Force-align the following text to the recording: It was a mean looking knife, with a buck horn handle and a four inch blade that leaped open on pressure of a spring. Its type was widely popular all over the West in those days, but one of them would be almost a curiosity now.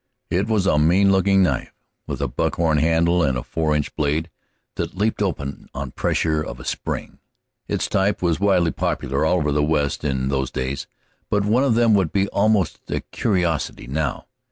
It 0.31 0.47
was 0.47 0.65
a 0.65 0.79
mean 0.79 1.11
looking 1.11 1.43
knife, 1.43 1.75
with 2.07 2.21
a 2.21 2.27
buck 2.27 2.55
horn 2.55 2.79
handle 2.79 3.21
and 3.21 3.37
a 3.37 3.43
four 3.43 3.75
inch 3.75 3.95
blade 3.95 4.31
that 4.73 4.97
leaped 4.97 5.21
open 5.21 5.69
on 5.75 5.91
pressure 5.91 6.41
of 6.41 6.59
a 6.59 6.65
spring. 6.65 7.19
Its 7.67 7.85
type 7.87 8.19
was 8.19 8.39
widely 8.39 8.71
popular 8.71 9.23
all 9.25 9.35
over 9.37 9.51
the 9.51 9.61
West 9.61 10.03
in 10.03 10.29
those 10.29 10.49
days, 10.49 10.87
but 11.29 11.45
one 11.45 11.63
of 11.63 11.75
them 11.75 11.93
would 11.93 12.11
be 12.11 12.27
almost 12.29 12.79
a 12.89 13.01
curiosity 13.01 13.85
now. 13.85 14.25